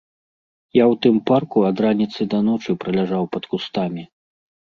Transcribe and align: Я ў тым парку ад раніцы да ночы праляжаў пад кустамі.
Я 0.81 0.85
ў 0.91 0.95
тым 1.05 1.15
парку 1.31 1.57
ад 1.69 1.83
раніцы 1.85 2.21
да 2.33 2.39
ночы 2.49 2.75
праляжаў 2.85 3.23
пад 3.35 3.43
кустамі. 3.51 4.03